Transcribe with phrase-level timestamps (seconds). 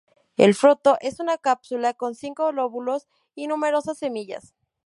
[0.35, 4.55] El fruto es una cápsula con cinco lóbulos y numerosas semillas.